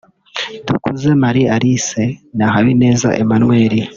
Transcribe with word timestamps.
Dukuze 0.67 1.09
Marie 1.23 1.51
Alice 1.55 2.03
na 2.37 2.45
Habineza 2.53 3.07
Emmanuel 3.21 3.73